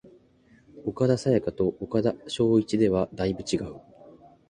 [0.83, 3.79] 岡田紗佳と岡田彰布ではだいぶ違う